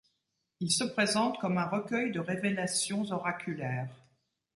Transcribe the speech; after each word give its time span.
Il 0.61 0.71
se 0.71 0.83
présente 0.83 1.37
comme 1.39 1.59
un 1.59 1.67
recueil 1.67 2.09
de 2.11 2.19
révélations 2.19 3.05
oraculaires. 3.11 3.93